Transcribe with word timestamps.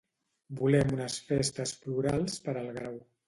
Volem 0.61 0.93
unes 0.95 1.17
festes 1.27 1.75
plurals 1.83 2.41
per 2.47 2.57
al 2.63 2.73
Grau. 2.79 2.99